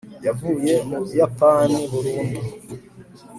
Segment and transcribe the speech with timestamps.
[0.25, 2.41] yavuye mu buyapani burundu